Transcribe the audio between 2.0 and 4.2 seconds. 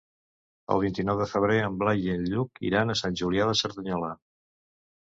i en Lluc iran a Sant Julià de Cerdanyola.